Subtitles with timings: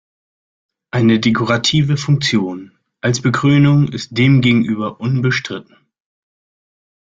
[0.91, 5.77] Eine dekorative Funktion als Bekrönung ist demgegenüber unbestritten.